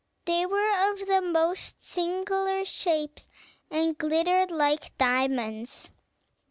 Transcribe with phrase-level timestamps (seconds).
[0.25, 3.27] They were of the most singular shapes,
[3.69, 5.91] and glittered like diamonds.